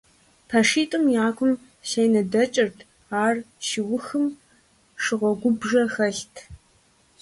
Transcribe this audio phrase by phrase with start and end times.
[0.49, 1.51] ПэшитӀым я кум
[1.89, 2.77] сенэ дэкӀырт,
[3.23, 3.35] ар
[3.67, 4.25] щиухым
[5.03, 6.35] шыгъуэгубжэ хэлът.